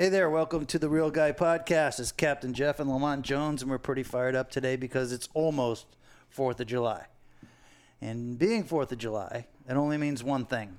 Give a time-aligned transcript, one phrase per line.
[0.00, 2.00] Hey there, welcome to the Real Guy Podcast.
[2.00, 5.84] It's Captain Jeff and Lamont Jones, and we're pretty fired up today because it's almost
[6.34, 7.04] 4th of July.
[8.00, 10.78] And being 4th of July, it only means one thing.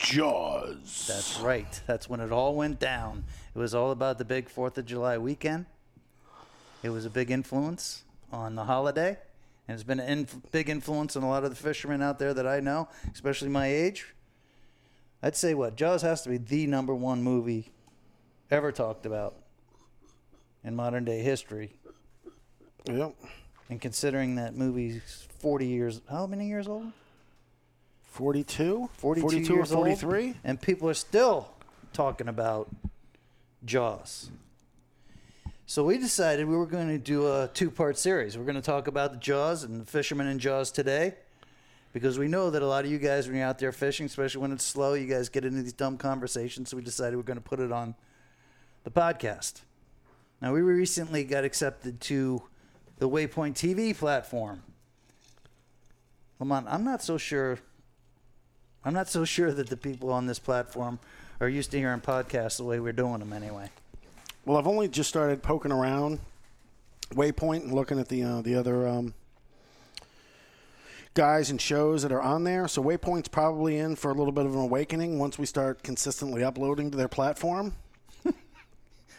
[0.00, 1.04] Jaws.
[1.06, 1.80] That's right.
[1.86, 3.22] That's when it all went down.
[3.54, 5.66] It was all about the big 4th of July weekend.
[6.82, 9.16] It was a big influence on the holiday,
[9.68, 12.34] and it's been a inf- big influence on a lot of the fishermen out there
[12.34, 14.12] that I know, especially my age.
[15.22, 15.76] I'd say what?
[15.76, 17.70] Jaws has to be the number one movie
[18.52, 19.34] ever talked about
[20.62, 21.72] in modern day history.
[22.84, 23.14] Yep.
[23.70, 26.92] And considering that movie's 40 years, how many years old?
[28.02, 28.90] 42?
[28.92, 30.34] 42, 42 or years old, 43?
[30.44, 31.48] and people are still
[31.94, 32.68] talking about
[33.64, 34.30] Jaws.
[35.64, 38.36] So we decided we were going to do a two-part series.
[38.36, 41.14] We're going to talk about the Jaws and the fishermen in Jaws today,
[41.94, 44.42] because we know that a lot of you guys, when you're out there fishing, especially
[44.42, 46.68] when it's slow, you guys get into these dumb conversations.
[46.68, 47.94] So we decided we're going to put it on
[48.84, 49.62] the podcast.
[50.40, 52.42] Now we recently got accepted to
[52.98, 54.62] the Waypoint TV platform.
[56.38, 57.58] Lamont, I'm not so sure
[58.84, 60.98] I'm not so sure that the people on this platform
[61.40, 63.70] are used to hearing podcasts the way we're doing them anyway.
[64.44, 66.18] Well, I've only just started poking around
[67.10, 69.14] Waypoint and looking at the uh, the other um,
[71.14, 72.66] guys and shows that are on there.
[72.66, 76.42] So Waypoint's probably in for a little bit of an awakening once we start consistently
[76.42, 77.74] uploading to their platform.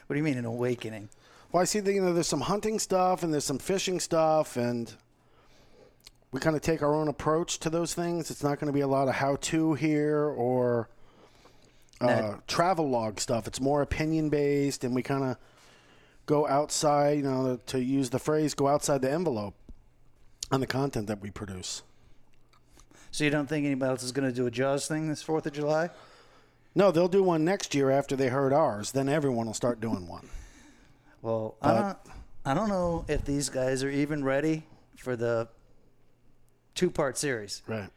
[0.08, 1.10] What do you mean an awakening?
[1.52, 4.58] Well, I see that you know there's some hunting stuff and there's some fishing stuff,
[4.58, 4.92] and
[6.32, 8.32] we kind of take our own approach to those things.
[8.32, 10.90] It's not going to be a lot of how-to here or
[12.02, 13.48] uh, Now- travel log stuff.
[13.48, 15.38] It's more opinion based, and we kind of
[16.26, 17.18] go outside.
[17.18, 19.56] You know, to use the phrase, go outside the envelope
[20.52, 21.84] on the content that we produce.
[23.12, 25.46] So you don't think anybody else is going to do a Jaws thing this Fourth
[25.46, 25.92] of July?
[26.76, 28.92] No, they'll do one next year after they heard ours.
[28.92, 30.28] Then everyone will start doing one.
[31.22, 31.98] Well, I don't.
[32.46, 34.64] I don't know if these guys are even ready
[34.98, 35.48] for the
[36.76, 37.90] two-part series Right.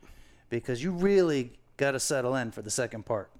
[0.51, 3.31] because you really got to settle in for the second part.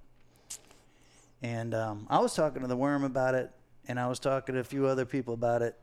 [1.41, 3.51] And um, I was talking to the Worm about it,
[3.87, 5.79] and I was talking to a few other people about it,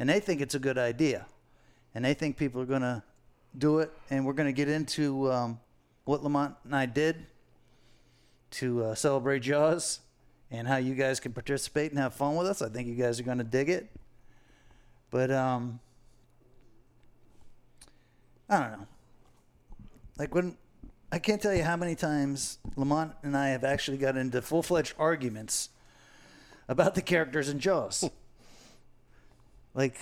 [0.00, 1.26] and they think it's a good idea,
[1.94, 3.02] and they think people are going to
[3.58, 5.60] do it, and we're going to get into um,
[6.06, 7.24] what Lamont and I did
[8.56, 10.00] to uh, celebrate Jaws,
[10.50, 12.62] and how you guys can participate and have fun with us.
[12.62, 13.90] I think you guys are going to dig it,
[15.10, 15.80] but um,
[18.48, 18.86] I don't know.
[20.18, 20.56] Like when
[21.12, 24.62] I can't tell you how many times Lamont and I have actually got into full
[24.62, 25.68] fledged arguments
[26.68, 28.08] about the characters in Jaws.
[29.74, 29.98] like,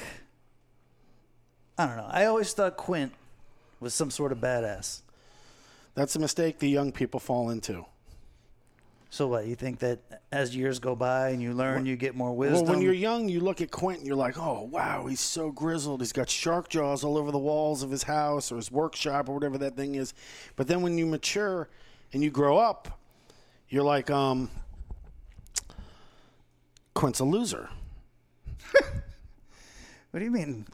[1.76, 2.08] I don't know.
[2.08, 3.12] I always thought Quint
[3.80, 5.00] was some sort of badass.
[5.94, 7.84] That's a mistake the young people fall into.
[9.14, 9.46] So what?
[9.46, 10.00] You think that
[10.32, 12.64] as years go by and you learn, you get more wisdom?
[12.64, 16.00] Well, when you're young, you look at Quentin, you're like, oh, wow, he's so grizzled.
[16.00, 19.32] He's got shark jaws all over the walls of his house or his workshop or
[19.34, 20.14] whatever that thing is.
[20.56, 21.68] But then when you mature
[22.12, 22.98] and you grow up,
[23.68, 24.50] you're like, um,
[26.94, 27.70] Quint's a loser.
[30.10, 30.66] What do you mean?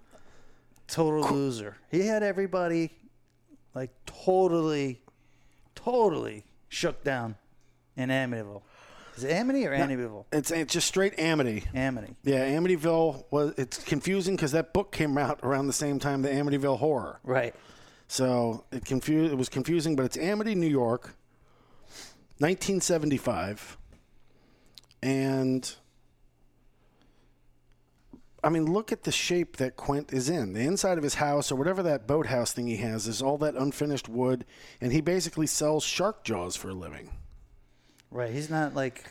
[0.87, 1.77] Total loser.
[1.91, 2.91] He had everybody
[3.75, 5.03] like totally,
[5.75, 7.37] totally shook down
[7.97, 8.62] in Amityville.
[9.17, 10.25] Is it Amity or Amityville?
[10.33, 11.65] It's, it's just straight Amity.
[11.75, 12.17] Amity.
[12.23, 13.55] Yeah, Amityville was.
[13.59, 17.21] It's confusing because that book came out around the same time the Amityville Horror.
[17.23, 17.55] Right.
[18.09, 19.33] So it confused.
[19.33, 21.15] It was confusing, but it's Amity, New York,
[22.39, 23.77] 1975,
[25.03, 25.75] and
[28.43, 30.55] I mean, look at the shape that Quint is in.
[30.55, 33.55] The inside of his house, or whatever that boathouse thing he has, is all that
[33.55, 34.47] unfinished wood,
[34.81, 37.11] and he basically sells shark jaws for a living.
[38.10, 38.32] Right.
[38.32, 39.04] He's not like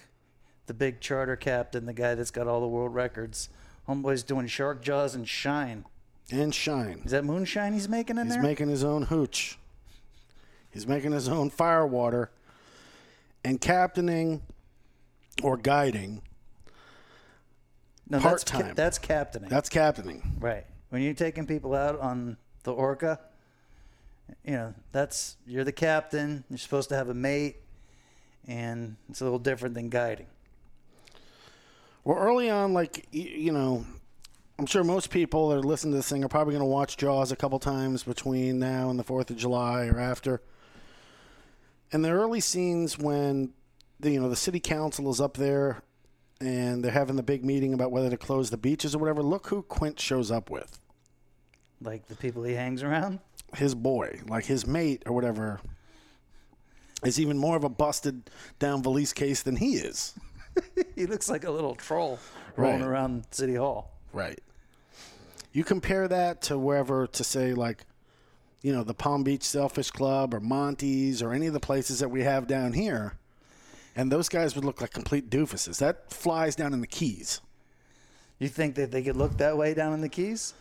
[0.65, 3.49] the big charter captain, the guy that's got all the world records.
[3.87, 5.85] Homeboy's doing shark jaws and shine.
[6.31, 7.01] And shine.
[7.05, 8.41] Is that moonshine he's making in He's there?
[8.41, 9.57] He's making his own hooch.
[10.69, 12.29] He's making his own firewater
[13.43, 14.43] and captaining
[15.41, 16.21] or guiding.
[18.07, 19.49] no, that's ca- that's captaining.
[19.49, 20.35] That's captaining.
[20.40, 20.66] Right.
[20.90, 23.19] When you're taking people out on the Orca,
[24.43, 26.43] you know, that's you're the captain.
[26.49, 27.57] You're supposed to have a mate,
[28.49, 30.25] and it's a little different than guiding.
[32.03, 33.85] Well, early on, like, you know,
[34.57, 36.97] I'm sure most people that are listening to this thing are probably going to watch
[36.97, 40.41] Jaws a couple times between now and the 4th of July or after.
[41.91, 43.53] And the early scenes when,
[43.99, 45.84] the, you know, the city council is up there
[46.41, 49.47] and they're having the big meeting about whether to close the beaches or whatever, look
[49.47, 50.79] who Quint shows up with.
[51.81, 53.19] Like the people he hangs around.
[53.55, 55.59] his boy, like his mate or whatever,
[57.03, 58.29] is even more of a busted
[58.59, 60.13] down valise case than he is.
[60.96, 62.19] he looks like a little troll
[62.57, 62.87] rolling Right.
[62.87, 63.91] around City Hall.
[64.11, 64.40] Right.
[65.53, 67.85] You compare that to wherever to say like,
[68.61, 72.09] you know, the Palm Beach Sailfish Club or Monty's or any of the places that
[72.09, 73.13] we have down here,
[73.95, 75.79] and those guys would look like complete doofuses.
[75.79, 77.40] That flies down in the Keys.
[78.37, 80.53] You think that they could look that way down in the Keys?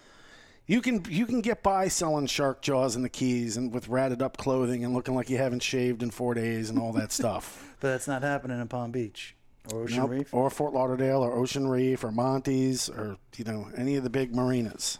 [0.68, 4.20] You can you can get by selling shark jaws in the Keys and with ratted
[4.20, 7.64] up clothing and looking like you haven't shaved in four days and all that stuff.
[7.80, 9.36] But that's not happening in Palm Beach
[9.72, 10.10] or Ocean Nope.
[10.10, 10.34] Reef.
[10.34, 14.34] Or Fort Lauderdale or Ocean Reef or Monty's or you know any of the big
[14.34, 14.98] marinas.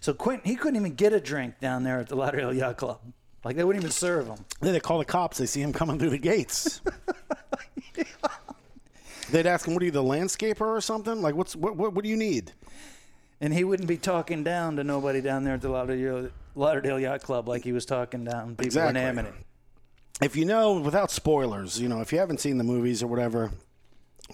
[0.00, 3.00] So Quentin, he couldn't even get a drink down there at the Lauderdale Yacht Club.
[3.44, 4.38] Like they wouldn't even serve him.
[4.60, 5.38] Then they call the cops.
[5.38, 6.80] They see him coming through the gates.
[9.30, 11.20] They'd ask him, "What are you, the landscaper or something?
[11.20, 11.76] Like, what's what?
[11.76, 12.52] What, what do you need?"
[13.40, 17.22] And he wouldn't be talking down to nobody down there at the Lauderdale, Lauderdale Yacht
[17.22, 19.00] Club like he was talking down people Exactly.
[19.00, 19.30] in Amity.
[20.22, 23.50] If you know, without spoilers, you know, if you haven't seen the movies or whatever,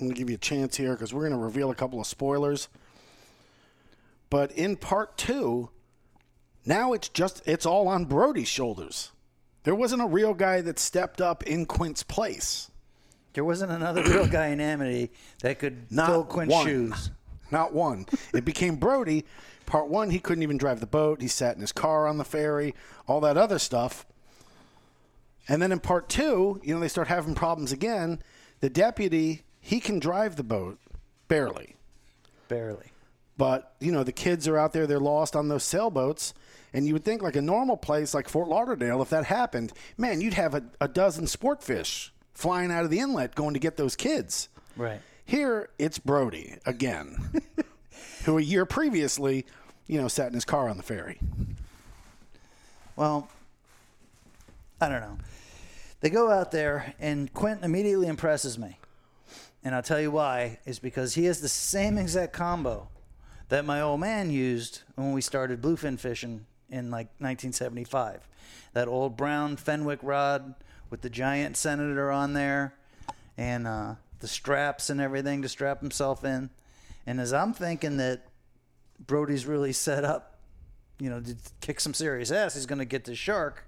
[0.00, 2.69] I'm gonna give you a chance here because we're gonna reveal a couple of spoilers.
[4.31, 5.70] But in part two,
[6.64, 9.10] now it's just it's all on Brody's shoulders.
[9.64, 12.70] There wasn't a real guy that stepped up in Quint's place.
[13.34, 15.10] There wasn't another real guy in Amity
[15.40, 16.66] that could Not fill Quint's one.
[16.66, 17.10] shoes.
[17.52, 18.06] Not one.
[18.32, 19.25] It became Brody.
[19.66, 21.20] Part one, he couldn't even drive the boat.
[21.20, 22.75] He sat in his car on the ferry,
[23.06, 24.06] all that other stuff.
[25.49, 28.20] And then in part two, you know, they start having problems again.
[28.60, 30.78] The deputy, he can drive the boat,
[31.28, 31.76] barely.
[32.49, 32.87] Barely.
[33.37, 36.32] But, you know, the kids are out there, they're lost on those sailboats.
[36.72, 40.20] And you would think, like a normal place like Fort Lauderdale, if that happened, man,
[40.20, 43.76] you'd have a, a dozen sport fish flying out of the inlet going to get
[43.76, 44.48] those kids.
[44.76, 45.00] Right.
[45.32, 47.17] Here, it's Brody again,
[48.26, 49.46] who a year previously,
[49.87, 51.19] you know, sat in his car on the ferry.
[52.96, 53.31] Well,
[54.79, 55.17] I don't know.
[56.00, 58.79] They go out there, and Quentin immediately impresses me.
[59.64, 62.88] And I'll tell you why, is because he has the same exact combo
[63.49, 68.29] that my old man used when we started bluefin fishing in like 1975.
[68.75, 70.56] That old brown Fenwick rod
[70.90, 72.75] with the giant senator on there
[73.38, 76.48] and uh, the straps and everything to strap himself in.
[77.06, 78.22] And as I'm thinking that
[79.04, 80.38] Brody's really set up,
[80.98, 83.64] you know, to kick some serious ass, he's going to get the shark.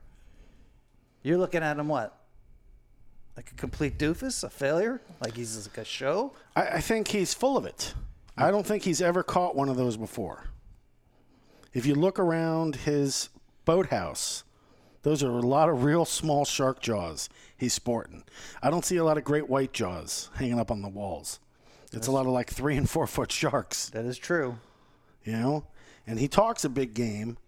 [1.23, 2.17] You're looking at him what?
[3.37, 5.01] Like a complete doofus, a failure?
[5.21, 6.33] Like he's like a show?
[6.55, 7.93] I, I think he's full of it.
[8.37, 10.45] I don't think he's ever caught one of those before.
[11.73, 13.29] If you look around his
[13.65, 14.45] boathouse,
[15.05, 18.25] those are a lot of real small shark jaws he's sporting.
[18.63, 21.39] I don't see a lot of great white jaws hanging up on the walls.
[21.93, 23.89] It's a lot of like three and four foot sharks.
[23.91, 24.59] That is true.
[25.25, 25.65] you know
[26.07, 27.39] and he talks a big game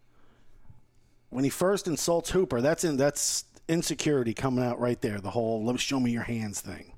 [1.31, 5.63] when he first insults hooper that's in that's insecurity coming out right there the whole
[5.65, 6.93] let me show me your hands thing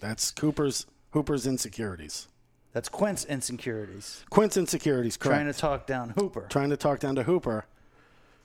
[0.00, 2.28] that's cooper's hooper's insecurities
[2.72, 4.24] That's Quint's insecurities.
[4.30, 6.46] quint's insecurities correct Trying to talk down Hooper.
[6.48, 7.64] trying to talk down to hooper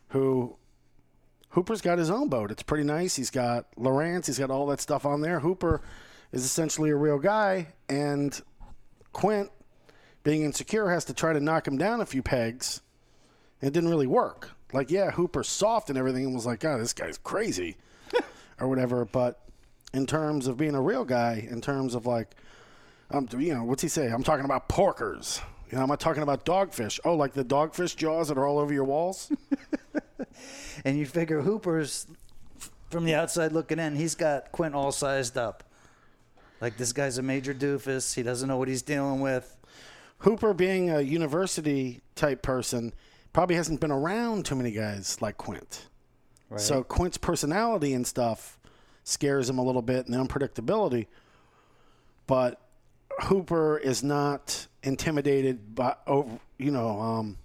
[0.10, 0.56] who
[1.58, 2.52] hooper's got his own boat.
[2.52, 3.16] It's pretty nice.
[3.16, 4.28] He's got lawrence.
[4.28, 5.40] He's got all that stuff on there.
[5.40, 5.82] Hooper
[6.32, 8.40] is essentially a real guy and
[9.12, 9.50] quint
[10.22, 12.82] being insecure has to try to knock him down a few pegs.
[13.60, 14.52] It didn't really work.
[14.72, 17.78] Like yeah hooper's soft and everything and was like god this guy's crazy
[18.60, 19.04] or whatever.
[19.06, 19.42] But
[19.96, 22.36] in terms of being a real guy in terms of like
[23.10, 24.10] um, you know what's he say?
[24.10, 25.42] I'm talking about porkers.
[25.72, 27.00] You know i'm not talking about dogfish?
[27.04, 29.32] Oh like the dogfish jaws that are all over your walls
[30.86, 32.06] And you figure Hooper's
[32.92, 35.64] from the outside looking in, he's got Quint all sized up.
[36.62, 38.14] Like this guy's a major doofus.
[38.14, 39.58] He doesn't know what he's dealing with.
[40.20, 42.94] hooper being a university type person
[43.34, 45.88] probably hasn't been around too many guys like quint
[46.50, 46.62] Right.
[46.62, 48.58] So Quint's personality and stuff
[49.04, 51.08] scares him a little bit and the unpredictability.
[52.26, 52.62] But
[53.24, 57.38] Hooper is not intimidated by you know, um,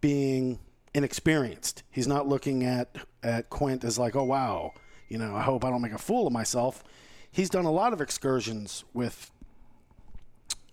[0.00, 0.58] being
[0.94, 1.82] inexperienced.
[1.90, 4.72] He's not looking at at Quint as like, oh wow,
[5.08, 6.84] you know, I hope I don't make a fool of myself.
[7.30, 9.30] He's done a lot of excursions with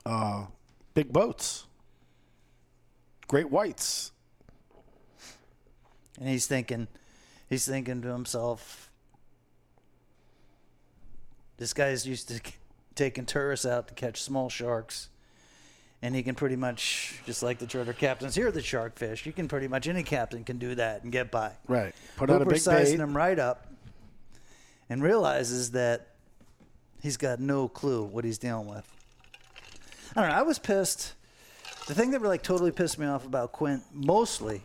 [0.06, 0.46] uh,
[0.94, 1.66] big boats,
[3.28, 4.12] great whites.
[6.20, 6.88] and he's thinking
[7.50, 8.92] he's thinking to himself
[11.58, 12.42] this guy's used to
[12.96, 15.10] taking tourists out to catch small sharks
[16.02, 19.32] and he can pretty much just like the charter captains here the shark fish you
[19.32, 21.94] can pretty much any captain can do that and get by Right.
[22.18, 23.04] Put out a big sizing bait.
[23.04, 23.68] him right up
[24.90, 26.08] and realizes that
[27.02, 28.86] he's got no clue what he's dealing with.
[30.16, 30.36] I don't know.
[30.36, 31.14] I was pissed.
[31.88, 34.62] The thing that like totally pissed me off about Quint, mostly,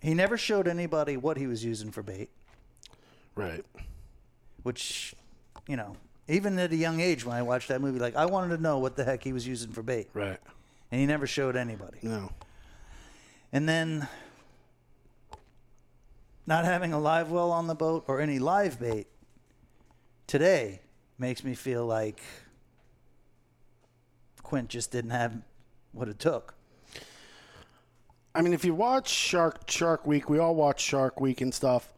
[0.00, 2.28] he never showed anybody what he was using for bait,
[3.36, 3.64] Right.
[4.64, 5.14] which,
[5.68, 5.96] you know,
[6.28, 7.98] even at a young age when I watched that movie.
[7.98, 10.38] Like I wanted to know what the heck he was using for bait, Right.
[10.90, 11.98] and he never showed anybody.
[12.02, 12.30] No.
[13.52, 14.08] And then
[16.46, 19.06] not having a live well on the boat or any live bait
[20.26, 20.80] today
[21.18, 22.20] makes me feel like
[24.42, 25.36] Quint just didn't have
[25.92, 26.54] what it took.
[28.34, 31.88] I mean, if you watch Shark Shark Week, we all watch Shark Week and stuff.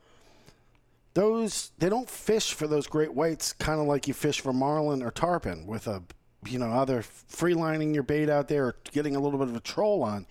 [1.15, 5.03] Those they don't fish for those great whites, kind of like you fish for marlin
[5.03, 6.03] or tarpon with a,
[6.47, 9.57] you know, either free lining your bait out there or getting a little bit of
[9.57, 10.27] a troll on.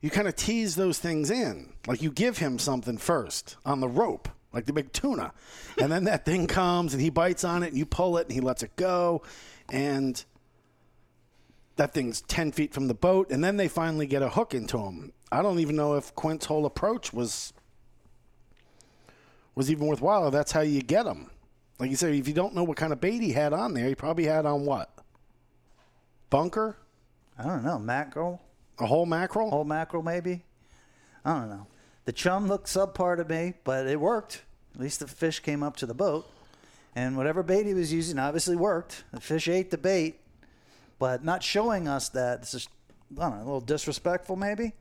[0.00, 3.88] You kind of tease those things in, like you give him something first on the
[3.88, 5.32] rope, like the big tuna,
[5.80, 8.32] and then that thing comes and he bites on it and you pull it and
[8.32, 9.22] he lets it go,
[9.68, 10.24] and
[11.76, 14.78] that thing's 10 feet from the boat, and then they finally get a hook into
[14.78, 15.12] him.
[15.30, 17.52] I don't even know if Quint's whole approach was
[19.56, 20.30] was even worthwhile.
[20.30, 21.30] That's how you get them.
[21.80, 23.88] Like you said, if you don't know what kind of bait he had on there,
[23.88, 24.90] he probably had on what?
[26.30, 26.76] Bunker?
[27.38, 28.40] I don't know mackerel,
[28.78, 29.50] A whole mackerel?
[29.50, 30.44] whole mackerel maybe.
[31.24, 31.66] I don't know.
[32.04, 34.42] The chum looked subpar to me, but it worked.
[34.74, 36.30] At least the fish came up to the boat,
[36.94, 39.04] and whatever bait he was using obviously worked.
[39.12, 40.20] The fish ate the bait,
[40.98, 42.40] but not showing us that.
[42.40, 42.68] This is
[43.18, 44.72] I don't know, a little disrespectful maybe.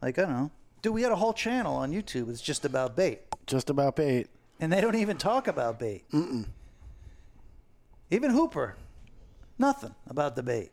[0.00, 0.50] Like I don't know.
[0.82, 2.30] Dude, we had a whole channel on YouTube.
[2.30, 3.20] It's just about bait.
[3.46, 4.28] Just about bait.
[4.60, 6.04] And they don't even talk about bait.
[6.12, 6.46] Mm-mm.
[8.10, 8.76] Even Hooper,
[9.58, 10.70] nothing about the bait.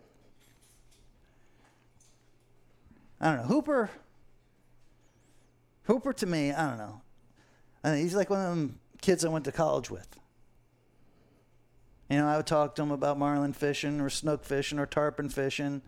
[3.19, 3.43] I don't know.
[3.43, 3.89] Hooper,
[5.83, 7.01] Hooper to me, I don't know.
[7.83, 10.07] I think he's like one of them kids I went to college with.
[12.09, 15.29] You know, I would talk to him about marlin fishing or snook fishing or tarpon
[15.29, 15.81] fishing.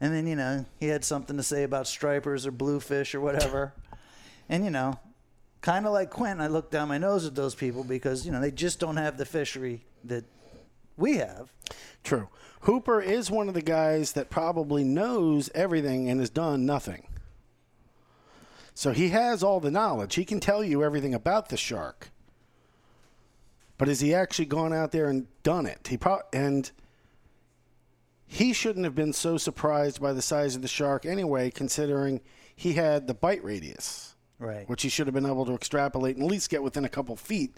[0.00, 3.74] And then, you know, he had something to say about stripers or bluefish or whatever.
[4.48, 4.98] and, you know,
[5.64, 8.40] kind of like Quentin, I look down my nose at those people because, you know,
[8.40, 10.26] they just don't have the fishery that
[10.98, 11.50] we have.
[12.04, 12.28] True.
[12.60, 17.06] Hooper is one of the guys that probably knows everything and has done nothing.
[18.74, 20.16] So he has all the knowledge.
[20.16, 22.10] He can tell you everything about the shark.
[23.78, 25.88] But has he actually gone out there and done it?
[25.88, 26.70] He pro- and
[28.26, 32.20] he shouldn't have been so surprised by the size of the shark anyway, considering
[32.54, 34.68] he had the bite radius, Right.
[34.68, 37.14] which he should have been able to extrapolate and at least get within a couple
[37.16, 37.56] feet,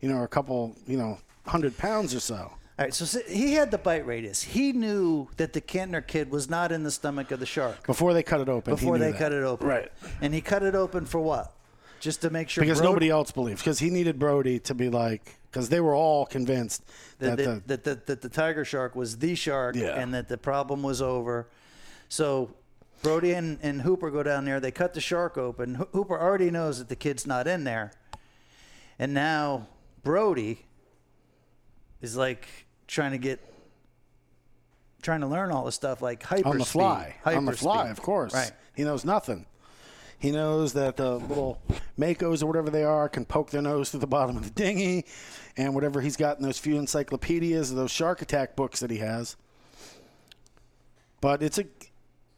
[0.00, 2.34] you know, or a couple, you know, hundred pounds or so.
[2.78, 4.42] All right, so he had the bite radius.
[4.42, 8.12] He knew that the Kintner kid was not in the stomach of the shark Before
[8.12, 8.74] they cut it open.
[8.74, 9.18] before they that.
[9.18, 9.66] cut it open.
[9.66, 9.90] Right.
[10.20, 11.54] And he cut it open for what?
[12.00, 14.90] Just to make sure because Brody- nobody else believed because he needed Brody to be
[14.90, 16.84] like because they were all convinced
[17.20, 19.98] that, that, the, that, that, that the tiger shark was the shark Yeah.
[19.98, 21.48] and that the problem was over.
[22.10, 22.50] So
[23.06, 24.58] Brody and, and Hooper go down there.
[24.60, 25.76] They cut the shark open.
[25.76, 27.92] Ho- Hooper already knows that the kid's not in there.
[28.98, 29.68] And now
[30.02, 30.66] Brody
[32.00, 32.46] is like
[32.86, 33.40] trying to get,
[35.02, 37.90] trying to learn all this stuff like hyper on the fly on the fly speed.
[37.92, 38.50] of course Right.
[38.74, 39.46] he knows nothing
[40.18, 41.60] he knows that the little
[41.98, 45.04] makos or whatever they are can poke their nose through the bottom of the dinghy
[45.56, 48.98] and whatever he's got in those few encyclopedias or those shark attack books that he
[48.98, 49.36] has
[51.20, 51.64] but it's a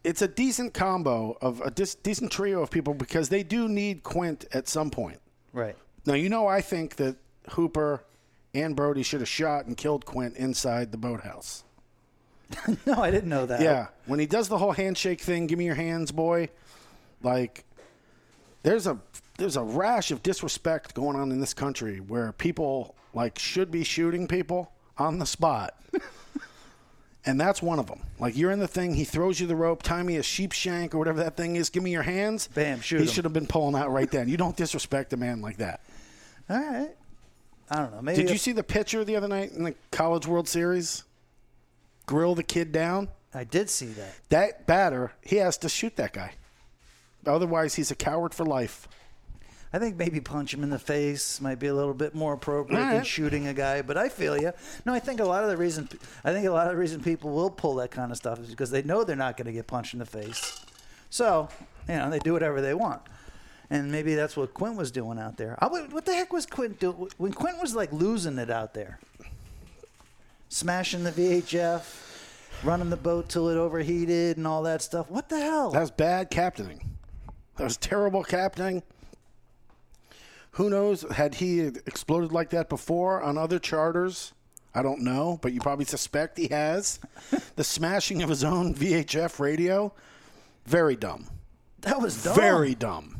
[0.05, 4.03] it's a decent combo of a dis- decent trio of people because they do need
[4.03, 5.19] Quint at some point
[5.53, 5.77] Right.
[6.07, 7.17] Now you know I think that
[7.51, 8.05] Hooper
[8.55, 11.65] and Brody should have shot and killed Quint inside the boathouse.
[12.87, 13.61] No, I didn't know that.
[13.61, 16.49] Yeah, when he does the whole handshake thing, give me your hands, boy.
[17.23, 17.65] Like,
[18.63, 18.99] there's a
[19.37, 23.85] there's a rash of disrespect going on in this country where people like should be
[23.85, 25.75] shooting people on the spot.
[27.29, 28.01] And that's one of them.
[28.19, 30.95] Like you're in the thing, he throws you the rope, tie me a sheep shank
[30.95, 31.69] or whatever that thing is.
[31.69, 32.49] Give me your hands.
[32.55, 33.13] Bam, shoot He him.
[33.13, 34.31] should have been pulling out right then.
[34.31, 35.81] You don't disrespect a man like that.
[36.49, 36.91] All right.
[37.71, 38.01] I don't know.
[38.01, 41.05] Maybe Did you see the pitcher the other night in the College World Series?
[42.07, 43.09] Grill the kid down.
[43.35, 44.15] I did see that.
[44.31, 46.33] That batter, he has to shoot that guy.
[47.27, 48.89] Otherwise, he's a coward for life.
[49.73, 52.83] I think maybe punch him in the face might be a little bit more appropriate
[52.83, 53.83] All than shooting a guy.
[53.83, 54.53] But I feel you.
[54.87, 55.89] No, I think a lot of the reason
[56.25, 58.49] I think a lot of the reason people will pull that kind of stuff is
[58.49, 60.65] because they know they're not going to get punched in the face.
[61.11, 61.49] So
[61.89, 63.03] you know they do whatever they want,
[63.69, 65.59] and maybe that's what Quint was doing out there.
[65.63, 68.99] I, what the heck was Quint doing when Quint was like losing it out there,
[70.49, 75.11] smashing the VHF, running the boat till it overheated and all that stuff?
[75.11, 75.71] What the hell?
[75.73, 76.89] That was bad captaining.
[77.57, 78.83] That was terrible captaining.
[80.53, 81.03] Who knows?
[81.13, 84.33] Had he exploded like that before on other charters?
[84.75, 87.01] I don't know, but you probably suspect he has.
[87.57, 89.93] the smashing of his own VHF radio,
[90.67, 91.29] very dumb.
[91.81, 92.35] that was dumb.
[92.37, 93.15] Very dumb.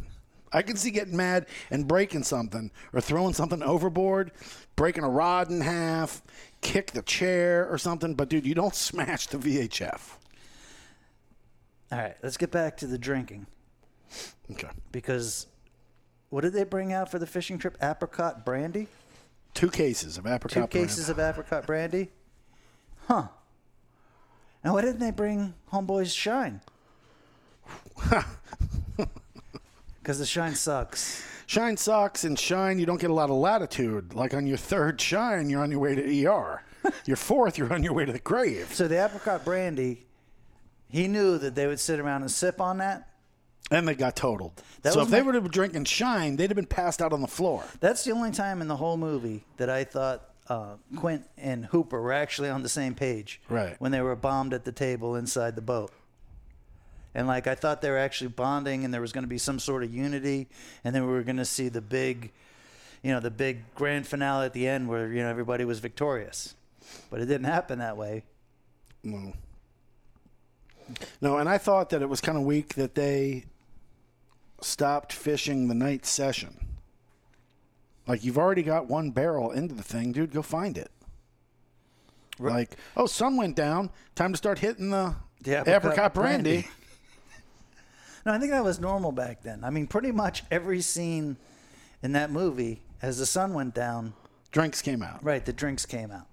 [0.53, 4.33] I can see getting mad and breaking something or throwing something overboard,
[4.77, 6.23] breaking a rod in half,
[6.63, 8.15] kick the chair or something.
[8.15, 10.01] But dude, you don't smash the VHF.
[11.93, 13.47] All right, let's get back to the drinking
[14.51, 14.69] Okay.
[14.93, 15.47] because
[16.31, 17.77] what did they bring out for the fishing trip?
[17.83, 18.89] Apricot brandy.
[19.55, 20.71] Two cases of apricot.
[20.71, 22.11] Two cases of apricot brandy.
[23.07, 23.29] Huh.
[24.63, 26.61] And why didn't they bring Homeboy's Shine?
[30.09, 31.23] Because the Shine sucks.
[31.47, 32.79] Shine sucks and shine.
[32.79, 34.15] You don't get a lot of latitude.
[34.15, 36.63] Like on your third shine, you're on your way to ER.
[37.05, 38.73] your fourth, you're on your way to the grave.
[38.73, 40.07] So the apricot brandy,
[40.89, 43.11] he knew that they would sit around and sip on that.
[43.71, 44.63] And they got totaled.
[44.83, 47.13] That so if they my- would have been drinking shine, they'd have been passed out
[47.13, 47.65] on the floor.
[47.81, 52.01] That's the only time in the whole movie that I thought uh, Quint and Hooper
[52.01, 53.41] were actually on the same page.
[53.51, 53.77] Right.
[53.79, 55.93] When they were bombed at the table inside the boat.
[57.15, 59.59] And like I thought they were actually bonding and there was going to be some
[59.59, 60.49] sort of unity
[60.85, 62.31] and then we were going to see the big
[63.03, 66.55] you know the big grand finale at the end where you know everybody was victorious.
[67.11, 68.25] But it didn't happen that way.
[69.03, 69.33] No.
[71.21, 73.45] No, and I thought that it was kind of weak that they
[74.61, 76.67] stopped fishing the night session.
[78.07, 80.33] Like you've already got one barrel into the thing, dude.
[80.33, 80.91] Go find it.
[82.39, 82.55] Right.
[82.55, 83.91] Like, oh, sun went down.
[84.15, 86.51] Time to start hitting the, The apricot, apricot brandy.
[86.51, 86.69] brandy.
[88.27, 89.65] No, I think that was normal back then.
[89.65, 91.39] I mean, pretty much every scene
[92.03, 94.13] in that movie as the sun went down,
[94.51, 95.25] Drinks came out.
[95.25, 96.27] Right, the drinks came out.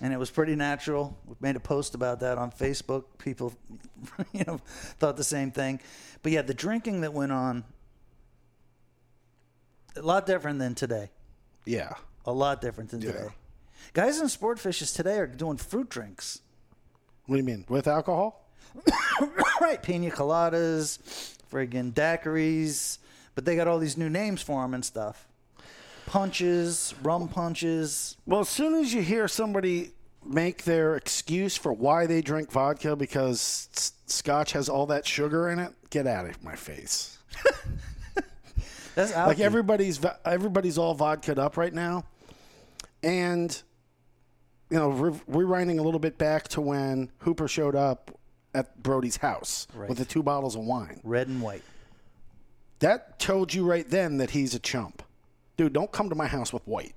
[0.00, 1.18] And it was pretty natural.
[1.26, 3.04] We made a post about that on Facebook.
[3.18, 3.52] People,
[4.32, 4.58] you know,
[4.98, 5.80] thought the same thing.
[6.22, 7.64] But yeah, the drinking that went on,
[9.96, 11.10] a lot different than today.
[11.64, 11.92] Yeah.
[12.24, 13.12] A lot different than Yeah.
[13.12, 13.28] today.
[13.92, 16.40] Guys in sport fishes today are doing fruit drinks.
[17.26, 17.64] What do you mean?
[17.68, 18.48] With alcohol?
[19.60, 20.98] right, pina coladas,
[21.50, 22.98] friggin' daiquiris.
[23.34, 25.26] But they got all these new names for them and stuff.
[26.10, 28.16] Punches, rum punches.
[28.26, 29.92] Well, as soon as you hear somebody
[30.24, 35.48] make their excuse for why they drink vodka because s- scotch has all that sugar
[35.50, 37.16] in it, get out of my face.
[38.96, 39.40] That's Like alky.
[39.42, 42.04] everybody's everybody's all vodka'd up right now,
[43.04, 43.62] and
[44.68, 48.10] you know re- rewinding a little bit back to when Hooper showed up
[48.52, 49.88] at Brody's house Right.
[49.88, 51.00] with the two bottles of wine.
[51.04, 51.62] red and white.
[52.80, 55.04] That told you right then that he's a chump,
[55.60, 55.74] dude.
[55.74, 56.94] Don't come to my house with white.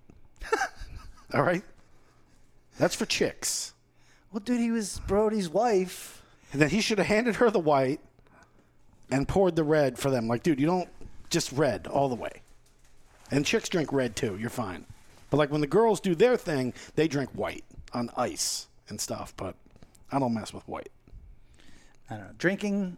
[1.34, 1.64] all right,
[2.80, 3.74] that's for chicks.
[4.32, 6.22] Well, dude, he was Brody's wife.
[6.54, 8.00] And then he should have handed her the white
[9.12, 10.28] and poured the red for them.
[10.28, 10.88] Like, dude, you don't
[11.30, 12.42] just red all the way.
[13.32, 14.38] And chicks drink red too.
[14.40, 14.86] You're fine.
[15.30, 19.34] But like when the girls do their thing, they drink white on ice and stuff.
[19.36, 19.56] But
[20.10, 20.92] I don't mess with white.
[22.10, 22.34] I don't know.
[22.38, 22.98] Drinking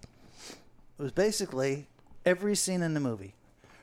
[0.99, 1.87] was basically
[2.23, 3.33] every scene in the movie.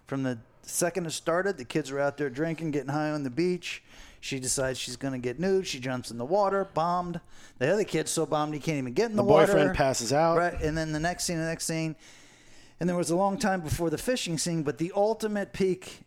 [0.07, 3.31] From the second it started, the kids were out there drinking, getting high on the
[3.31, 3.83] beach.
[4.21, 5.67] She decides she's going to get nude.
[5.67, 7.21] She jumps in the water, bombed.
[7.59, 9.47] The other kid's so bombed he can't even get in the, The water.
[9.53, 10.39] boyfriend passes out.
[10.39, 10.61] Right.
[10.61, 11.97] And then the next scene, the next scene.
[12.79, 16.03] And there was a long time before the fishing scene, but the ultimate peak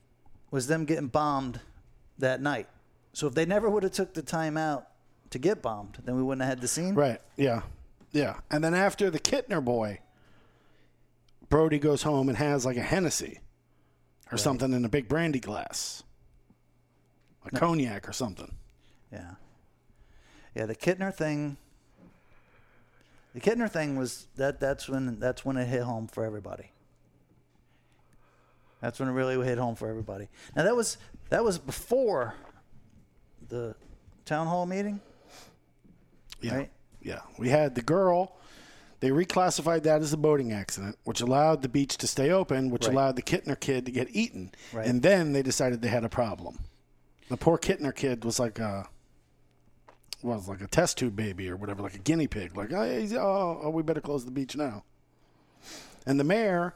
[0.52, 1.60] was them getting bombed
[2.18, 2.68] that night.
[3.12, 4.88] So if they never would have took the time out
[5.32, 6.96] to get bombed, then we wouldn't have had the scene.
[6.96, 7.20] Right.
[7.36, 7.64] Yeah.
[8.14, 8.40] Yeah.
[8.50, 10.00] And then after the Kintner boy,
[11.50, 13.40] Brody goes home and has like a Hennessy
[14.32, 16.04] or something in a big brandy glass,
[17.46, 18.56] a cognac or something.
[19.12, 19.32] Yeah.
[20.56, 21.58] Yeah, the Kintner thing.
[23.34, 24.60] The Kintner thing was that.
[24.60, 25.20] That's when.
[25.20, 26.72] That's when it hit home for everybody.
[28.82, 30.30] That's when it really hit home for everybody.
[30.56, 30.98] Now that was
[31.30, 32.36] that was before
[33.50, 33.76] the
[34.26, 35.02] town hall meeting,
[36.42, 36.56] Yeah.
[36.56, 36.72] right?
[37.02, 37.20] Yeah.
[37.38, 38.38] We had the girl.
[39.02, 42.86] They reclassified that as a boating accident, which allowed the beach to stay open, which
[42.86, 42.94] Right.
[42.94, 44.52] allowed the Kintner kid to get eaten.
[44.74, 44.88] Right.
[44.88, 46.60] And then they decided they had a problem.
[47.30, 48.88] The poor Kintner kid was like a
[50.24, 52.58] was like a test tube baby or whatever, like a guinea pig.
[52.58, 54.84] Like, oh, oh, oh, we better close the beach now.
[56.06, 56.74] And the mayor,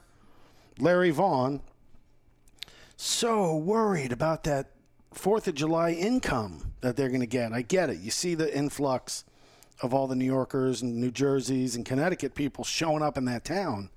[0.77, 1.61] Larry Vaughn,
[2.95, 4.71] so worried about that
[5.13, 7.51] Fourth of July income that they're going to get.
[7.51, 7.97] I get it.
[7.99, 9.23] You see the influx
[9.81, 13.45] of all the New Yorkers and New Jerseys and Connecticut people showing up in that
[13.45, 13.89] town.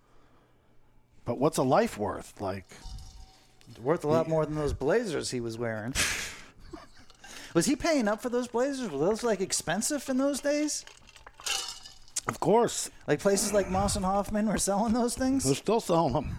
[1.24, 2.40] But what's a life worth?
[2.40, 2.66] Like,
[3.82, 5.94] Worth a lot more than those blazers he was wearing.
[7.54, 8.90] was he paying up for those blazers?
[8.90, 10.84] Were those like expensive in those days?
[12.28, 15.42] of course, Like places like Moss and Hoffman were selling those things?
[15.44, 16.38] they're still selling them.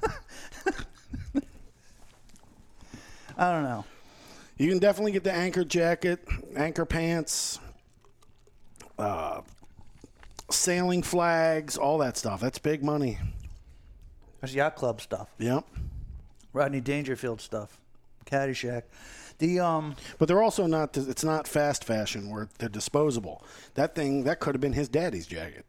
[3.37, 3.83] I don't know.
[4.57, 6.25] You can definitely get the anchor jacket,
[6.55, 7.59] anchor pants,
[8.99, 9.41] uh,
[10.49, 12.41] sailing flags, all that stuff.
[12.41, 13.19] That's big money.
[14.41, 15.29] That's yacht club stuff.
[15.39, 15.65] Yep.
[16.51, 17.79] Rodney Dangerfield stuff,
[18.25, 18.83] Caddyshack.
[19.39, 20.95] The um, But they're also not.
[20.95, 23.43] It's not fast fashion where they're disposable.
[23.73, 25.65] That thing that could have been his daddy's jacket.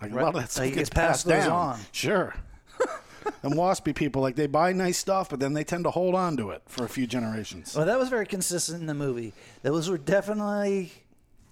[0.00, 1.50] Like a lot of that stuff Like, gets could pass passed down.
[1.52, 1.78] on.
[1.92, 2.34] Sure.
[3.42, 6.36] and waspy people like they buy nice stuff, but then they tend to hold on
[6.38, 7.76] to it for a few generations.
[7.76, 9.32] well, that was very consistent in the movie.
[9.62, 10.90] Those were definitely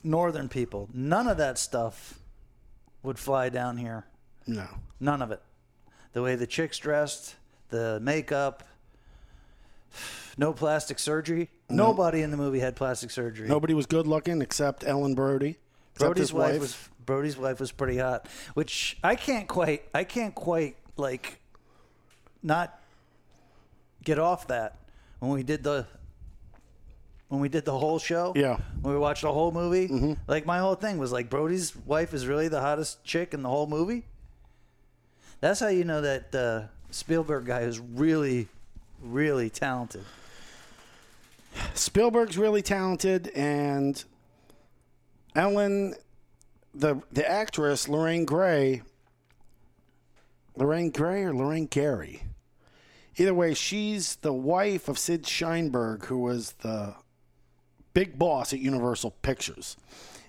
[0.02, 0.88] northern people.
[0.92, 2.18] None of that stuff
[3.02, 4.04] would fly down here.
[4.46, 4.66] No.
[4.98, 5.42] None of it.
[6.12, 7.36] The way the chicks dressed,
[7.68, 8.64] the makeup,
[10.36, 11.48] no plastic surgery.
[11.68, 13.48] Nobody in the movie had plastic surgery.
[13.48, 15.58] Nobody was good looking except Ellen Brody.
[15.94, 16.60] Except Brody's wife wife.
[16.60, 21.40] was Brody's wife was pretty hot, which I can't quite I can't quite like
[22.42, 22.78] not
[24.02, 24.76] get off that
[25.18, 25.86] when we did the
[27.30, 28.32] when we did the whole show.
[28.34, 28.58] Yeah.
[28.82, 30.16] When we watched the whole movie.
[30.26, 33.48] Like my whole thing was like Brody's wife is really the hottest chick in the
[33.48, 34.04] whole movie.
[35.40, 38.48] That's how you know that uh, Spielberg guy is really,
[39.00, 40.04] really talented.
[41.74, 44.02] Spielberg's really talented, and
[45.36, 45.94] Ellen,
[46.74, 48.82] the the actress Lorraine Gray,
[50.56, 52.24] Lorraine Gray or Lorraine Gary.
[53.16, 56.94] Either way, she's the wife of Sid Sheinberg, who was the
[57.94, 59.76] big boss at Universal Pictures.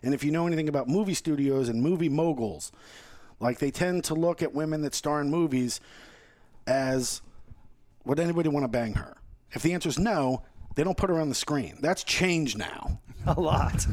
[0.04, 2.72] And if you know anything about movie studios and movie moguls,
[3.40, 5.80] like they tend to look at women that star in movies
[6.68, 7.22] as
[8.06, 9.18] would anybody want to bang her?
[9.52, 10.44] If the answer is no,
[10.76, 11.78] they don't put her on the screen.
[11.82, 13.00] That's changed now.
[13.26, 13.86] A lot.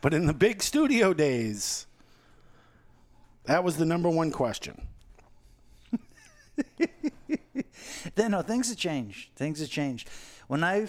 [0.00, 1.86] But in the big studio days,
[3.44, 4.86] that was the number one question.
[8.14, 9.30] Then no, things have changed.
[9.36, 10.08] Things have changed.
[10.48, 10.88] When I,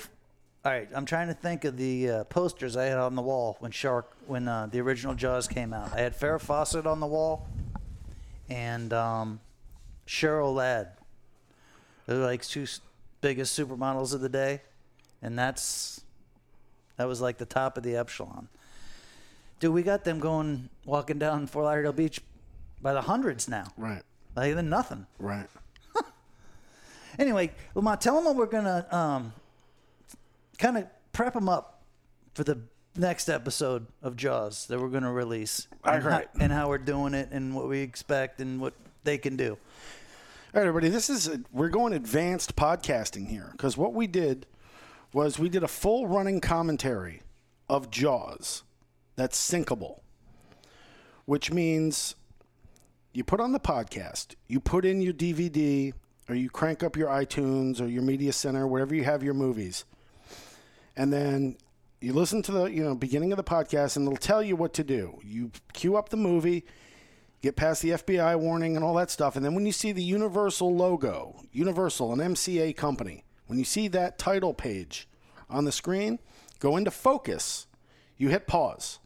[0.65, 3.57] all right, I'm trying to think of the uh, posters I had on the wall
[3.59, 5.91] when Shark, when uh, the original Jaws came out.
[5.93, 7.47] I had Farrah Fawcett on the wall,
[8.49, 9.39] and um,
[10.07, 10.89] Cheryl Ladd.
[12.07, 12.79] They're like two s-
[13.21, 14.61] biggest supermodels of the day,
[15.21, 16.01] and that's
[16.97, 18.47] that was like the top of the echelon.
[19.59, 22.21] Dude, we got them going walking down Fort Lauderdale Beach
[22.81, 23.67] by the hundreds now.
[23.77, 24.03] Right,
[24.35, 25.07] Like they're nothing.
[25.19, 25.47] right.
[27.19, 29.33] Anyway, Lamont, tell them what we're gonna um,
[30.63, 31.83] kind of prep them up
[32.33, 32.57] for the
[32.95, 36.29] next episode of Jaws that we're gonna release, All and, right.
[36.33, 38.73] how, and how we're doing it, and what we expect, and what
[39.03, 39.57] they can do.
[40.55, 44.45] All right, everybody, this is we're going advanced podcasting here because what we did
[45.11, 47.23] was we did a full running commentary
[47.67, 48.63] of Jaws
[49.17, 49.99] that's syncable,
[51.25, 52.15] which means
[53.11, 55.91] you put on the podcast, you put in your DVD,
[56.29, 59.83] or you crank up your iTunes or your media center, wherever you have your movies,
[60.95, 61.57] and then
[62.01, 64.73] you listen to the you know beginning of the podcast, and it'll tell you what
[64.73, 65.19] to do.
[65.23, 66.65] You cue up the movie
[67.43, 69.35] get past the FBI warning and all that stuff.
[69.35, 73.89] And then when you see the Universal logo, Universal, an MCA company, when you see
[73.89, 75.09] that title page
[75.49, 76.19] on the screen,
[76.59, 77.67] go into focus,
[78.17, 78.99] you hit pause.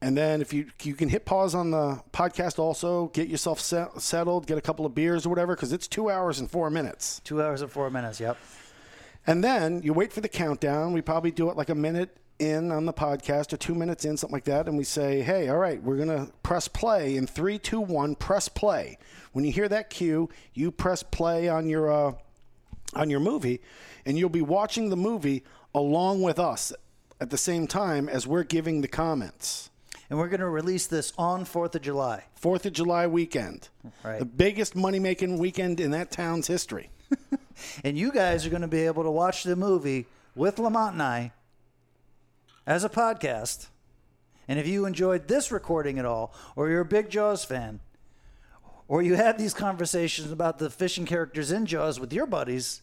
[0.00, 4.00] And then if you you can hit pause on the podcast also, get yourself set,
[4.00, 7.20] settled, get a couple of beers or whatever cuz it's 2 hours and 4 minutes.
[7.24, 8.18] Two hours and four minutes.
[8.18, 8.36] Yep.
[9.26, 10.92] And then you wait for the countdown.
[10.92, 14.16] We probably do it like a minute in on the podcast or two minutes in,
[14.16, 14.68] something like that.
[14.68, 18.14] And we say, hey, all right, we're going to press play in three, two, one,
[18.14, 18.98] press play.
[19.32, 22.12] When you hear that cue, you press play on your, uh,
[22.94, 23.60] on your movie,
[24.04, 26.72] and you'll be watching the movie along with us
[27.20, 29.70] at the same time as we're giving the comments.
[30.10, 32.24] And we're gonna release this on Fourth of July.
[32.34, 33.68] Fourth of July weekend.
[34.04, 34.18] Right.
[34.18, 36.90] The biggest money making weekend in that town's history.
[37.82, 41.02] And you guys are going to be able to watch the movie with Lamont and
[41.02, 41.32] I
[42.66, 43.68] as a podcast.
[44.46, 47.80] And if you enjoyed this recording at all, or you're a big Jaws fan,
[48.88, 52.82] or you have these conversations about the fishing characters in Jaws with your buddies,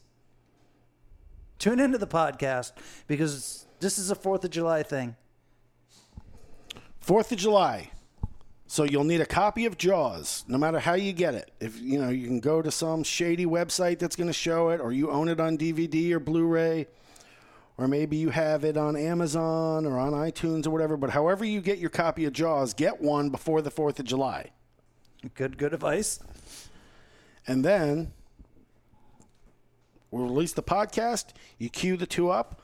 [1.60, 2.71] tune into the podcast
[3.07, 5.15] because this is a 4th of July thing.
[6.99, 7.91] Fourth of July.
[8.71, 11.51] So you'll need a copy of Jaws, no matter how you get it.
[11.60, 14.79] If you know, you can go to some shady website that's going to show it,
[14.79, 16.88] or you own it on DVD or Blu-ray,
[17.77, 20.95] or maybe you have it on Amazon or on iTunes or whatever.
[20.95, 24.51] But however you get your copy of Jaws, get one before the Fourth of July,
[25.36, 26.21] Good, good advice.
[27.45, 28.13] and then
[30.12, 31.34] we'll release the podcast.
[31.57, 32.62] You cue the two up.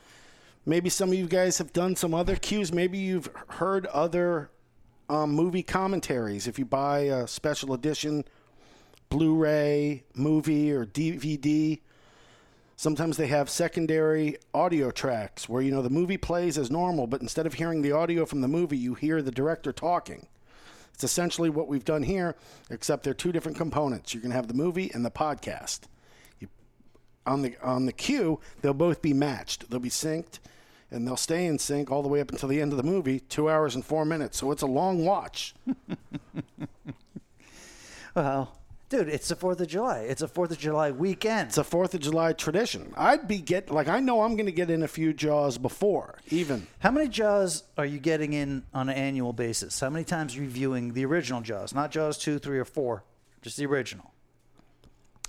[0.66, 2.72] Maybe some of you guys have done some other cues.
[2.72, 4.52] Maybe you've heard other
[5.10, 6.48] um, movie commentaries.
[6.48, 8.26] If you buy a special edition
[9.10, 11.80] Blu-ray movie or DVD,
[12.76, 17.22] sometimes they have secondary audio tracks where you know the movie plays as normal, but
[17.22, 20.28] instead of hearing the audio from the movie, you hear the director talking.
[20.94, 22.36] It's essentially what we've done here,
[22.70, 24.14] except they're two different components.
[24.14, 25.82] You're going to have the movie and the podcast.
[26.40, 26.48] You
[27.26, 29.70] on the on the queue, they'll both be matched.
[29.70, 30.40] They'll be synced,
[30.92, 33.20] and they'll stay in sync all the way up until the end of the movie,
[33.20, 34.38] two hours and four minutes.
[34.38, 35.54] So it's a long watch.
[38.16, 38.52] Well,
[38.90, 40.00] dude, it's the Fourth of July.
[40.00, 41.50] It's a Fourth of July weekend.
[41.50, 42.96] It's a Fourth of July tradition.
[42.98, 46.18] I'd be get like I know I'm going to get in a few jaws before
[46.32, 46.66] even.
[46.80, 49.80] How many Jaws are you getting in on an annual basis?
[49.80, 51.76] How many times are you viewing the original Jaws?
[51.76, 53.04] Not Jaws 2, 3, or 4,
[53.44, 54.12] just the original.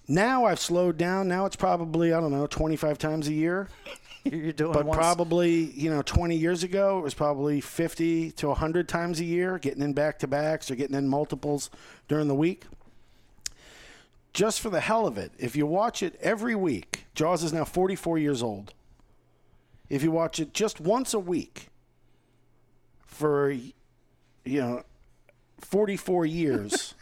[0.08, 1.28] Now I've slowed down.
[1.28, 3.68] Now it's probably I don't know 25 times a year.
[4.24, 8.48] You're doing But once- probably, you know, 20 years ago, it was probably 50 to
[8.48, 11.70] 100 times a year, getting in back to backs or getting in multiples
[12.08, 12.64] during the week.
[14.34, 17.64] Just for the hell of it, if you watch it every week, Jaws is now
[17.64, 18.74] 44 years old.
[19.88, 21.68] If you watch it just once a week
[23.06, 23.72] for, you
[24.60, 24.82] know,
[25.60, 26.94] 44 years,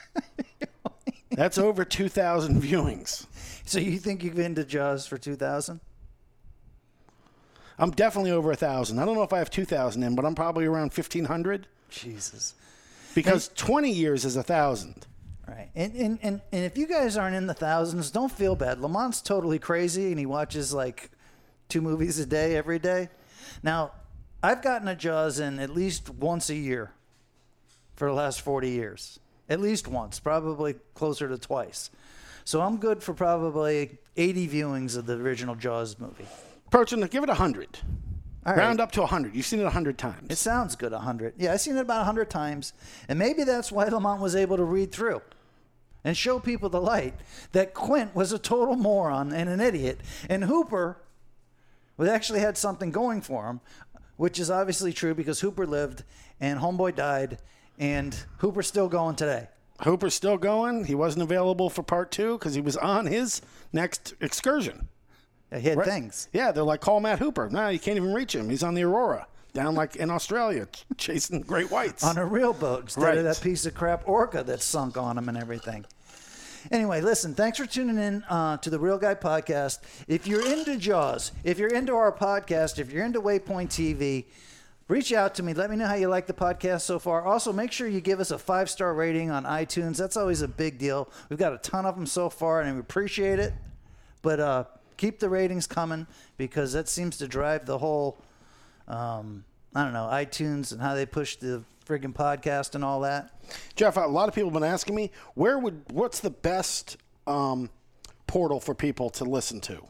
[1.31, 3.27] that's over 2,000 viewings.
[3.65, 5.81] So you think you've been to Jaws for 2000?
[7.79, 8.99] I'm definitely over a thousand.
[8.99, 11.67] I don't know if I have two thousand in, but I'm probably around fifteen hundred
[11.91, 12.55] Jesus.
[13.15, 15.07] because twenty years is a thousand.
[15.47, 15.71] Right.
[15.77, 18.79] And, and, and, and if you guys aren't in the thousands, don't feel bad.
[18.79, 21.11] Lamont's totally crazy and he watches like
[21.69, 23.09] two movies a day every day.
[23.63, 23.93] Now,
[24.43, 26.93] I've gotten a Jaws in at least once a year
[27.95, 29.21] for the last 40 years.
[29.49, 31.91] At least once, probably closer to twice.
[32.45, 36.27] So I'm good for probably 80 viewings of the original Jaws movie.
[36.67, 37.79] Approaching, give it a hundred.
[38.45, 38.59] All right.
[38.59, 39.35] Round up to a hundred.
[39.35, 40.27] You've seen it a hundred times.
[40.31, 41.35] It sounds good, 100.
[41.37, 42.73] Yeah, I've seen it about 100 times.
[43.09, 45.21] And maybe that's why Lamont was able to read through
[46.05, 47.15] and show people the light
[47.51, 50.01] that Quint was a total moron and an idiot.
[50.29, 50.99] And Hooper
[51.97, 53.61] was actually had something going for him,
[54.17, 56.05] which is obviously true because Hooper lived
[56.41, 57.39] and Homeboy died,
[57.79, 59.49] and Hooper's still going today.
[59.83, 60.85] Hooper's still going.
[60.85, 64.89] He wasn't available for part two because he was on his next excursion.
[65.51, 65.87] Right.
[65.87, 66.29] things.
[66.33, 67.49] Yeah, they're like, call Matt Hooper.
[67.51, 68.49] No, you can't even reach him.
[68.51, 72.05] He's on the Aurora down like in Australia chasing great whites.
[72.05, 73.19] on a real boat instead Right.
[73.19, 75.87] of that piece of crap orca that sunk on him and everything.
[76.73, 79.79] Anyway, listen, thanks for tuning in uh, to the Real Guy Podcast.
[80.09, 84.25] If you're into Jaws, if you're into our podcast, if you're into Waypoint TV,
[84.89, 85.55] reach out to me.
[85.55, 87.23] Let me know how you like the podcast so far.
[87.23, 89.97] Also, make sure you give us a five star rating on iTunes.
[89.97, 91.09] That's always a big deal.
[91.31, 93.55] We've got a ton of them so far, and we appreciate it.
[94.23, 94.65] But uh,
[94.97, 96.07] keep the ratings coming
[96.37, 98.19] because that seems to drive the whole
[98.89, 103.31] um, I don't know, iTunes and how they push the friggin' podcast and all that.
[103.75, 107.71] Jeff, a lot of people have been asking me where would what's the best um,
[108.27, 109.87] portal for people to listen to?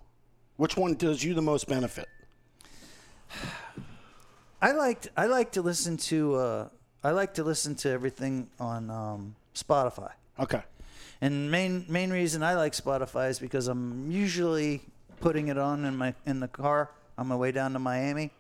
[0.56, 2.08] Which one does you the most benefit?
[4.60, 6.68] I liked I like to listen to uh,
[7.04, 10.12] I like to listen to everything on um, Spotify.
[10.38, 10.62] Okay.
[11.20, 14.82] And main main reason I like Spotify is because I'm usually
[15.20, 18.30] putting it on in my in the car on my way down to Miami,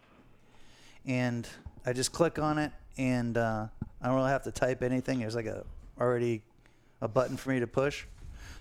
[1.06, 1.48] and
[1.84, 3.66] I just click on it, and uh,
[4.02, 5.20] I don't really have to type anything.
[5.20, 5.64] There's like a
[6.00, 6.42] already
[7.00, 8.04] a button for me to push.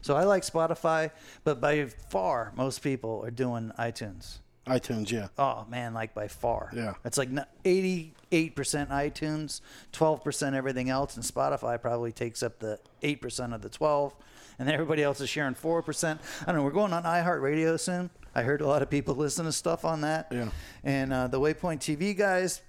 [0.01, 1.11] So I like Spotify,
[1.43, 4.37] but by far most people are doing iTunes.
[4.67, 5.27] iTunes, yeah.
[5.37, 6.71] Oh man, like by far.
[6.75, 6.93] Yeah.
[7.03, 7.29] It's like
[7.65, 13.53] eighty-eight percent iTunes, twelve percent everything else, and Spotify probably takes up the eight percent
[13.53, 14.15] of the twelve,
[14.59, 16.21] and everybody else is sharing four percent.
[16.41, 16.63] I don't know.
[16.63, 18.09] We're going on iHeartRadio soon.
[18.33, 20.27] I heard a lot of people listen to stuff on that.
[20.31, 20.49] Yeah.
[20.83, 22.61] And uh, the Waypoint TV guys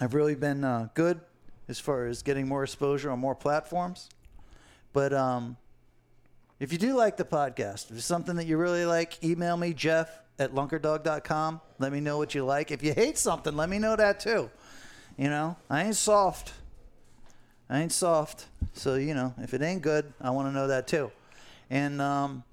[0.00, 1.20] have really been uh, good
[1.68, 4.08] as far as getting more exposure on more platforms.
[4.92, 5.56] But um,
[6.58, 9.74] if you do like the podcast, if it's something that you really like, email me,
[9.74, 11.60] Jeff at lunkerdog.com.
[11.78, 12.70] Let me know what you like.
[12.70, 14.50] If you hate something, let me know that too.
[15.16, 16.52] You know, I ain't soft.
[17.68, 18.46] I ain't soft.
[18.74, 21.10] So, you know, if it ain't good, I want to know that too.
[21.70, 22.44] And um,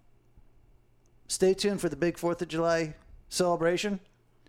[1.27, 2.95] stay tuned for the big 4th of July
[3.29, 3.99] celebration.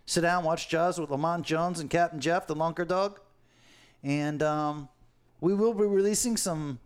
[0.05, 3.19] Sit down, watch Jaws with Lamont Jones and Captain Jeff, the Lunker Dog.
[4.03, 4.89] And um,
[5.41, 6.79] we will be releasing some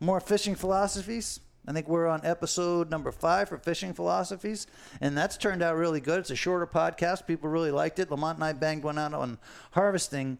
[0.00, 1.40] more fishing philosophies.
[1.66, 4.66] I think we're on episode number five for fishing philosophies,
[5.00, 6.20] and that's turned out really good.
[6.20, 7.26] It's a shorter podcast.
[7.26, 8.10] People really liked it.
[8.10, 9.38] Lamont and I banged one out on
[9.70, 10.36] harvesting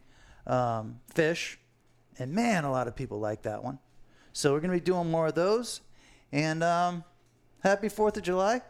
[0.47, 1.59] um, fish,
[2.19, 3.79] and man, a lot of people like that one.
[4.33, 5.81] So we're going to be doing more of those.
[6.33, 7.05] And um,
[7.63, 8.63] happy Fourth of July!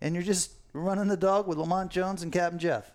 [0.00, 2.92] And you're just running the dog with Lamont Jones and Captain Jeff.